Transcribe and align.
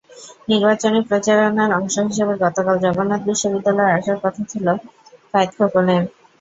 নির্বাচনী 0.49 0.99
প্রচারণার 1.09 1.71
অংশ 1.79 1.95
হিসেবে 2.09 2.33
গতকাল 2.43 2.75
জগন্নাথ 2.85 3.21
বিশ্ববিদ্যালয়ে 3.29 3.95
আসার 3.97 4.17
কথা 4.23 4.41
ছিল 4.51 4.65
সাঈদ 5.31 5.49
খোকনের। 5.57 6.03